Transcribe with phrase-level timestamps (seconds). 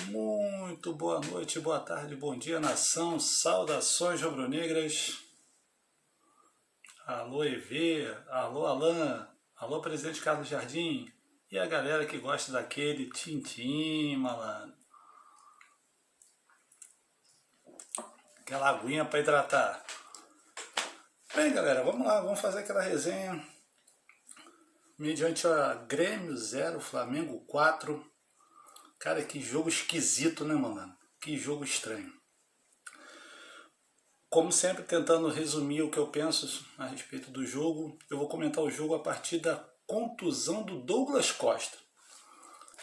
[0.00, 3.20] Muito boa noite, boa tarde, bom dia, nação.
[3.20, 5.20] Saudações rubro-negras.
[7.06, 8.12] Alô, EV.
[8.28, 9.24] Alô, Alain.
[9.54, 11.06] Alô, presidente Carlos Jardim.
[11.48, 14.76] E a galera que gosta daquele tintim, malandro.
[18.40, 19.86] Aquela aguinha para hidratar.
[21.36, 23.46] Bem, galera, vamos lá, vamos fazer aquela resenha.
[24.98, 28.13] Mediante a Grêmio 0, Flamengo 4.
[29.04, 30.96] Cara, que jogo esquisito, né, mano?
[31.20, 32.10] Que jogo estranho.
[34.30, 38.64] Como sempre, tentando resumir o que eu penso a respeito do jogo, eu vou comentar
[38.64, 41.76] o jogo a partir da contusão do Douglas Costa.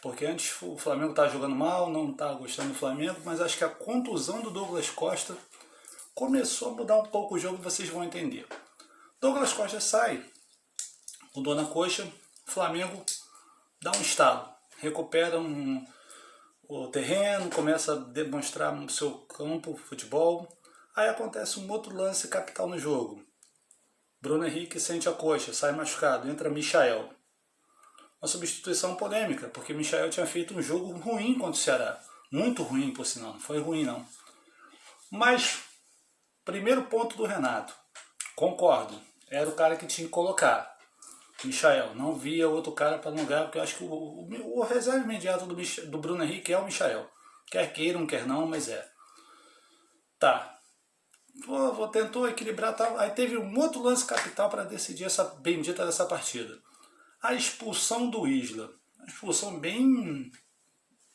[0.00, 3.64] Porque antes o Flamengo estava jogando mal, não estava gostando do Flamengo, mas acho que
[3.64, 5.36] a contusão do Douglas Costa
[6.14, 8.48] começou a mudar um pouco o jogo, vocês vão entender.
[9.20, 10.24] Douglas Costa sai,
[11.34, 12.10] o Dona Coxa,
[12.48, 13.04] o Flamengo
[13.82, 14.48] dá um estalo,
[14.78, 15.86] recupera um,
[16.68, 20.48] o terreno, começa a demonstrar o seu campo, futebol.
[20.94, 23.24] Aí acontece um outro lance capital no jogo.
[24.20, 27.10] Bruno Henrique sente a coxa, sai machucado, entra Michael.
[28.20, 32.02] Uma substituição polêmica, porque Michael tinha feito um jogo ruim contra o Ceará.
[32.32, 34.04] Muito ruim, por sinal, não foi ruim não.
[35.10, 35.62] Mas,
[36.44, 37.74] primeiro ponto do Renato.
[38.34, 40.75] Concordo, era o cara que tinha que colocar.
[41.44, 41.94] Michael.
[41.94, 45.46] Não via outro cara para lugar, porque eu acho que o, o, o reserva imediato
[45.46, 47.08] do, do Bruno Henrique é o Michael.
[47.50, 48.86] Quer queiram, quer não, mas é.
[50.18, 50.58] Tá.
[51.44, 52.94] Vou, vou, tentou equilibrar, tá.
[52.98, 56.58] aí teve um outro lance capital para decidir essa bendita dessa partida.
[57.22, 58.70] A expulsão do Isla.
[58.98, 60.30] Uma expulsão bem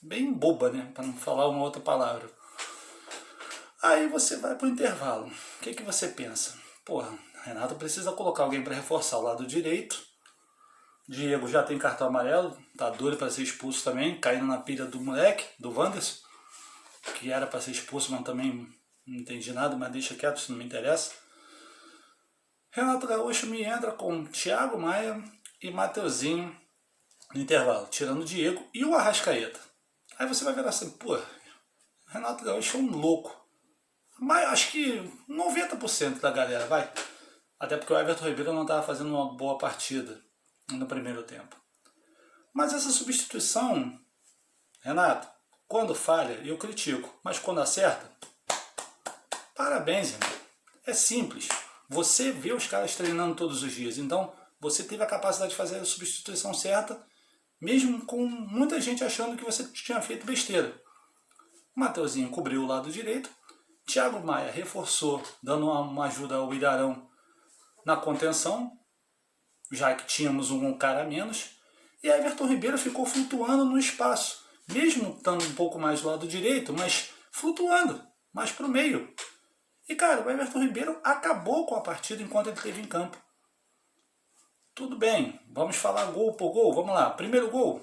[0.00, 2.30] bem boba, né, para não falar uma outra palavra.
[3.82, 5.26] Aí você vai pro intervalo.
[5.26, 6.58] O que que você pensa?
[6.84, 10.02] Porra, Renato precisa colocar alguém para reforçar o lado direito.
[11.06, 14.98] Diego já tem cartão amarelo, tá doido para ser expulso também, caindo na pilha do
[14.98, 16.22] moleque, do Wanderson,
[17.16, 18.66] que era para ser expulso, mas também
[19.06, 21.12] não entendi nada, mas deixa quieto, isso não me interessa.
[22.70, 25.22] Renato Gaúcho me entra com Thiago Maia
[25.60, 26.58] e Mateuzinho
[27.34, 29.60] no intervalo, tirando o Diego e o Arrascaeta.
[30.18, 31.20] Aí você vai ver assim, pô,
[32.06, 33.44] Renato Gaúcho é um louco.
[34.18, 36.90] Mas acho que 90% da galera vai
[37.58, 40.20] até porque o Everton Ribeiro não estava fazendo uma boa partida
[40.70, 41.56] no primeiro tempo.
[42.52, 43.98] Mas essa substituição,
[44.80, 45.28] Renato,
[45.66, 47.12] quando falha, eu critico.
[47.22, 48.10] Mas quando acerta,
[49.56, 50.30] parabéns, irmão.
[50.86, 51.48] É simples.
[51.88, 53.98] Você vê os caras treinando todos os dias.
[53.98, 57.04] Então, você teve a capacidade de fazer a substituição certa,
[57.60, 60.80] mesmo com muita gente achando que você tinha feito besteira.
[61.74, 63.30] Mateuzinho cobriu o lado direito.
[63.86, 67.08] Thiago Maia reforçou, dando uma ajuda ao Ilharão
[67.84, 68.72] na contenção,
[69.70, 71.50] já que tínhamos um cara a menos,
[72.02, 76.72] e Everton Ribeiro ficou flutuando no espaço, mesmo estando um pouco mais do lado direito,
[76.72, 78.02] mas flutuando,
[78.32, 79.12] mais para o meio.
[79.88, 83.16] E cara, o Everton Ribeiro acabou com a partida enquanto ele esteve em campo.
[84.74, 87.10] Tudo bem, vamos falar gol por gol, vamos lá.
[87.10, 87.80] Primeiro gol,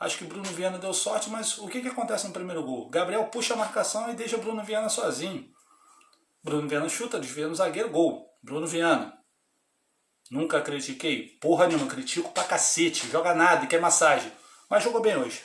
[0.00, 2.88] acho que Bruno Viana deu sorte, mas o que, que acontece no primeiro gol?
[2.88, 5.48] Gabriel puxa a marcação e deixa Bruno Viana sozinho.
[6.42, 8.26] Bruno Viana chuta, desvia no zagueiro, gol.
[8.42, 9.21] Bruno Viana.
[10.32, 11.36] Nunca critiquei.
[11.42, 13.06] Porra nenhuma, critico pra cacete.
[13.10, 14.32] Joga nada quer massagem.
[14.66, 15.42] Mas jogou bem hoje.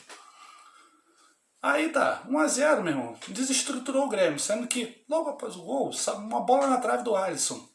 [1.61, 3.19] Aí tá, 1x0, meu irmão.
[3.27, 7.67] Desestruturou o Grêmio, sendo que logo após o gol, uma bola na trave do Alisson.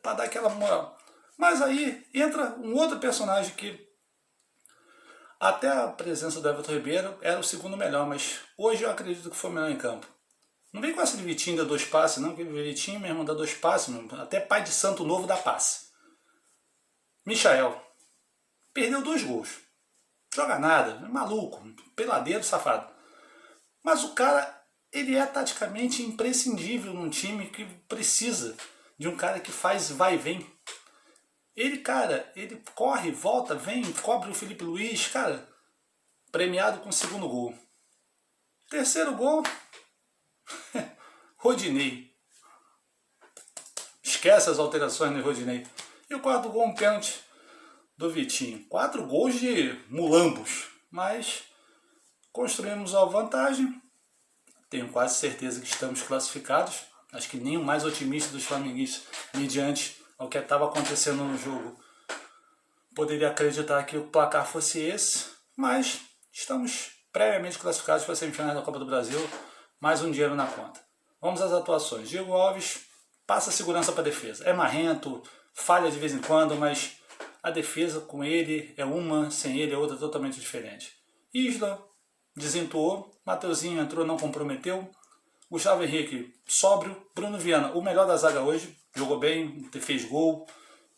[0.00, 0.96] Pra dar aquela moral.
[1.36, 3.84] Mas aí entra um outro personagem que
[5.40, 9.36] até a presença do Everton Ribeiro era o segundo melhor, mas hoje eu acredito que
[9.36, 10.06] foi o melhor em campo.
[10.72, 13.52] Não vem com essa de Vitinho da dois passes, não, que Vitinho mesmo dá dois
[13.54, 15.90] passes, até pai de santo novo dá passe.
[17.24, 17.80] Michael
[18.72, 19.60] perdeu dois gols.
[20.34, 21.62] Joga nada, é maluco,
[21.94, 22.90] peladeiro, safado.
[23.82, 28.56] Mas o cara, ele é taticamente imprescindível num time que precisa
[28.98, 30.52] de um cara que faz vai e vem.
[31.54, 35.46] Ele, cara, ele corre, volta, vem, cobre o Felipe Luiz, cara,
[36.30, 37.54] premiado com o segundo gol.
[38.70, 39.42] Terceiro gol,
[41.36, 42.10] Rodinei.
[44.02, 45.66] Esquece as alterações no Rodinei.
[46.12, 47.24] E o quarto gol, um pênalti
[47.96, 48.62] do Vitinho.
[48.68, 51.44] Quatro gols de mulambos, mas
[52.30, 53.80] construímos a vantagem.
[54.68, 56.82] Tenho quase certeza que estamos classificados.
[57.14, 61.80] Acho que nem o mais otimista dos flamenguistas, mediante ao que estava acontecendo no jogo,
[62.94, 65.98] poderia acreditar que o placar fosse esse, mas
[66.30, 69.18] estamos previamente classificados para a semifinal da Copa do Brasil,
[69.80, 70.78] mais um dinheiro na conta.
[71.22, 72.10] Vamos às atuações.
[72.10, 72.91] Diego Alves
[73.26, 74.44] passa segurança para a defesa.
[74.44, 75.22] É marrento,
[75.52, 76.96] falha de vez em quando, mas
[77.42, 80.92] a defesa com ele é uma, sem ele é outra totalmente diferente.
[81.32, 81.82] Isla
[82.36, 83.10] desentuou.
[83.24, 84.90] Mateuzinho entrou, não comprometeu.
[85.50, 86.96] Gustavo Henrique, sóbrio.
[87.14, 88.76] Bruno Viana, o melhor da zaga hoje.
[88.94, 90.46] Jogou bem, fez gol.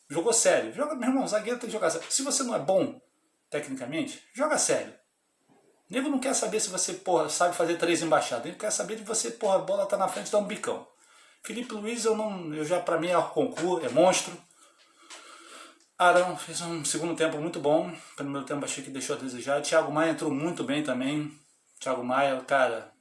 [0.09, 0.73] Jogou sério.
[0.73, 2.07] Joga, meu irmão, zagueiro tem que jogar sério.
[2.11, 3.01] Se você não é bom,
[3.51, 4.95] tecnicamente, joga sério.
[5.91, 8.47] O nego não quer saber se você, porra, sabe fazer três embaixadas.
[8.47, 10.87] Ele quer saber de você, porra, a bola tá na frente, dá um bicão.
[11.45, 12.53] Felipe Luiz, eu não.
[12.55, 14.35] Eu já, pra mim, é concurso, é monstro.
[15.99, 17.95] Arão fez um segundo tempo muito bom.
[18.17, 19.61] Primeiro tempo achei que deixou a desejar.
[19.61, 21.31] Thiago Maia entrou muito bem também.
[21.79, 22.93] Thiago Maia, cara,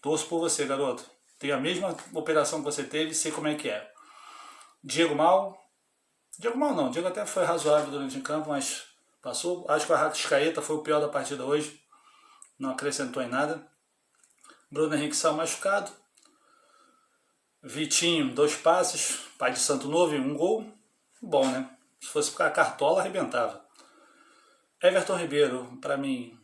[0.00, 1.04] torço por você, garoto.
[1.38, 3.90] Tem a mesma operação que você teve, sei como é que é.
[4.84, 5.58] Diego Mal.
[6.38, 8.84] Diego Mal não, Diego até foi razoável durante o campo, mas
[9.20, 9.66] passou.
[9.68, 11.82] Acho que o Arrascaeta foi o pior da partida hoje.
[12.56, 13.66] Não acrescentou em nada.
[14.70, 15.99] Bruno Henrique saiu machucado.
[17.62, 19.18] Vitinho, dois passes.
[19.38, 20.66] Pai de Santo Novo, um gol.
[21.20, 21.68] Bom, né?
[22.00, 23.64] Se fosse ficar a cartola, arrebentava.
[24.82, 26.38] Everton Ribeiro, para mim,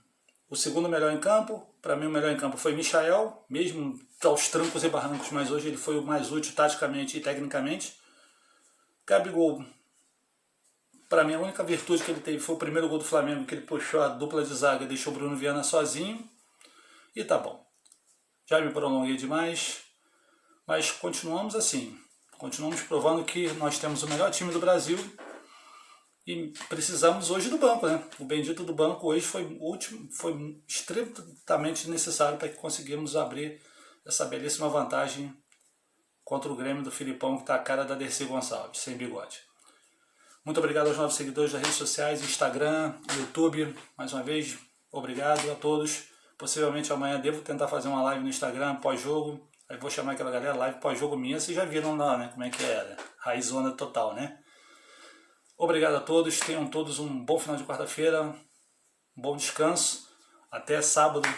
[0.51, 1.67] o segundo melhor em campo.
[1.81, 5.69] Para mim, o melhor em campo foi Michael, mesmo aos trancos e barrancos, mas hoje
[5.69, 7.97] ele foi o mais útil taticamente e tecnicamente.
[9.07, 9.65] Gabigol,
[11.09, 13.55] para mim, a única virtude que ele teve foi o primeiro gol do Flamengo, que
[13.55, 16.29] ele puxou a dupla de zaga e deixou o Bruno Viana sozinho.
[17.15, 17.65] E tá bom.
[18.45, 19.86] Já me prolonguei demais,
[20.67, 21.99] mas continuamos assim.
[22.39, 24.99] Continuamos provando que nós temos o melhor time do Brasil
[26.27, 28.03] e precisamos hoje do banco, né?
[28.19, 33.63] O bendito do banco hoje foi último, foi extremamente necessário para que conseguimos abrir
[34.05, 35.33] essa belíssima vantagem
[36.25, 39.39] contra o Grêmio do Filipão, que está a cara da Dercy Gonçalves, sem bigode.
[40.45, 43.77] Muito obrigado aos novos seguidores das redes sociais, Instagram, YouTube.
[43.97, 44.59] Mais uma vez,
[44.91, 46.05] obrigado a todos.
[46.37, 49.46] Possivelmente amanhã devo tentar fazer uma live no Instagram pós-jogo.
[49.69, 51.41] Aí vou chamar aquela galera, live pós-jogo minha.
[51.41, 52.29] Vocês já viram lá, né?
[52.29, 52.97] Como é que é, né?
[53.19, 54.39] Raizona total, né?
[55.59, 58.37] Obrigado a todos, tenham todos um bom final de quarta-feira, um
[59.17, 60.07] bom descanso.
[60.53, 61.29] Até sábado,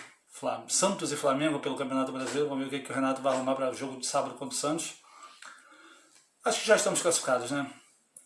[0.69, 2.49] Santos e Flamengo pelo Campeonato Brasileiro.
[2.51, 4.59] Vamos ver o que, o Renato vai arrumar para o jogo de sábado contra o
[4.59, 4.97] Santos.
[6.45, 7.73] Acho que já estamos classificados, né?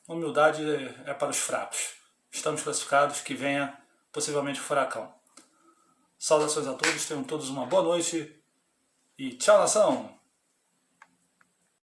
[0.09, 0.65] Humildade
[1.07, 1.95] é para os fracos.
[2.33, 3.79] Estamos classificados, que venha
[4.13, 5.15] possivelmente o furacão.
[6.19, 8.42] Saudações a todos, tenham todos uma boa noite
[9.23, 10.22] e tchau, nação!